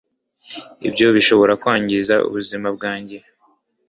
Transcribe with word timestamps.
Ibyo 0.87 1.07
bishobora 1.15 1.53
kwangiza 1.61 2.15
ubuzima 2.27 2.67
bwanjye 2.75 3.17